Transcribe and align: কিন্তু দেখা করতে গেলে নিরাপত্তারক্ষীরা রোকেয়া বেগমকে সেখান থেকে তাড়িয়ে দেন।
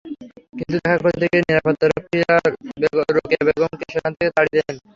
কিন্তু 0.57 0.75
দেখা 0.77 0.97
করতে 1.03 1.25
গেলে 1.25 1.43
নিরাপত্তারক্ষীরা 1.43 2.35
রোকেয়া 3.17 3.43
বেগমকে 3.47 3.85
সেখান 3.93 4.11
থেকে 4.17 4.31
তাড়িয়ে 4.37 4.63
দেন। 4.67 4.77